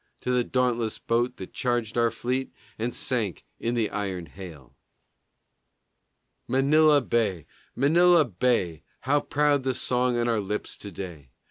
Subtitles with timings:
[0.21, 4.75] To the dauntless boat that charged our fleet And sank in the iron hail!
[6.47, 7.45] Manila Bay!
[7.75, 8.81] Manila Bay!
[9.01, 11.29] How proud the song on our lips to day!